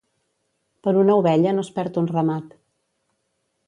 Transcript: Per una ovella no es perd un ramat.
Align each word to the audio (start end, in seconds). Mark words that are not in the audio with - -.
Per 0.87 0.93
una 1.03 1.19
ovella 1.23 1.53
no 1.59 1.67
es 1.67 1.71
perd 1.79 2.03
un 2.05 2.11
ramat. 2.17 2.61